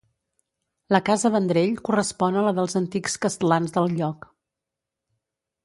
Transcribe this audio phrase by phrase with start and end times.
[0.95, 4.29] La casa Vendrell correspon a la dels antics castlans del lloc.